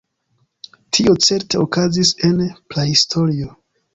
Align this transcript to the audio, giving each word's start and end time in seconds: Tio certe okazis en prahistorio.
Tio 0.97 1.13
certe 1.25 1.59
okazis 1.65 2.13
en 2.31 2.41
prahistorio. 2.75 3.53